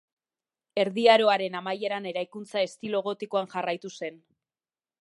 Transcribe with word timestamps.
Erdi 0.83 1.03
Aroaren 1.15 1.57
amaieran 1.59 2.09
eraikuntza 2.13 2.65
estilo 2.71 3.05
gotikoan 3.11 3.55
jarraitu 3.55 3.97
zen. 4.03 4.21